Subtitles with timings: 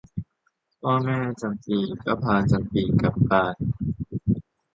[0.81, 3.55] พ่อแม่จำปีก็พาจำปีกลับบ้าน